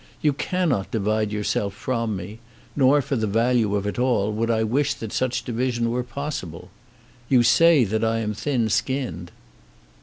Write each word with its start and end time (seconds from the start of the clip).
You 0.19 0.33
cannot 0.33 0.89
divide 0.89 1.31
yourself 1.31 1.75
from 1.75 2.15
me; 2.15 2.39
nor, 2.75 3.03
for 3.03 3.15
the 3.15 3.27
value 3.27 3.75
of 3.75 3.85
it 3.85 3.99
all, 3.99 4.31
would 4.33 4.49
I 4.49 4.63
wish 4.63 4.95
that 4.95 5.13
such 5.13 5.43
division 5.45 5.91
were 5.91 6.01
possible. 6.01 6.71
You 7.29 7.43
say 7.43 7.83
that 7.83 8.03
I 8.03 8.17
am 8.17 8.33
thin 8.33 8.67
skinned." 8.69 9.29